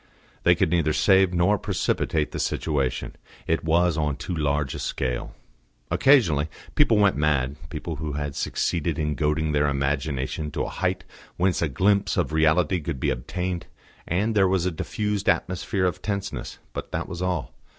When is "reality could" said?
12.33-12.99